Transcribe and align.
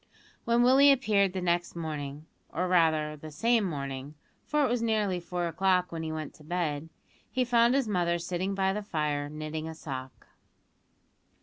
When 0.45 0.63
Willie 0.63 0.91
appeared 0.91 1.35
next 1.35 1.75
morning 1.75 2.25
or 2.49 2.67
rather, 2.67 3.15
the 3.15 3.29
same 3.29 3.63
morning, 3.63 4.15
for 4.47 4.65
it 4.65 4.67
was 4.67 4.81
nearly 4.81 5.19
four 5.19 5.45
o'clock 5.47 5.91
when 5.91 6.01
he 6.01 6.11
went 6.11 6.33
to 6.37 6.43
bed 6.43 6.89
he 7.29 7.45
found 7.45 7.75
his 7.75 7.87
mother 7.87 8.17
sitting 8.17 8.55
by 8.55 8.73
the 8.73 8.81
fire 8.81 9.29
knitting 9.29 9.69
a 9.69 9.75
sock. 9.75 10.25